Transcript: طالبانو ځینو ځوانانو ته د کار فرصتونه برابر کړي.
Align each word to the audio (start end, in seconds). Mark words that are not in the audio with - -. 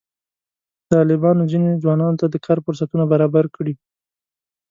طالبانو 0.91 1.41
ځینو 1.51 1.79
ځوانانو 1.83 2.19
ته 2.21 2.27
د 2.29 2.35
کار 2.45 2.57
فرصتونه 2.65 3.03
برابر 3.13 3.45
کړي. 3.55 3.73